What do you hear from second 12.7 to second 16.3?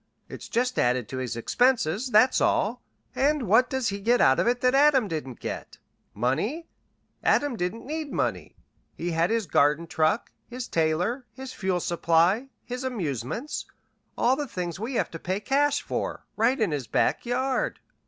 amusements all the things we have to pay cash for